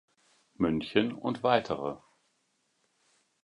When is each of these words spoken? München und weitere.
München 0.55 1.13
und 1.13 1.43
weitere. 1.43 1.99